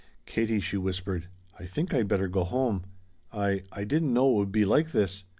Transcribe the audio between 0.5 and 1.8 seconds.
she whispered, "I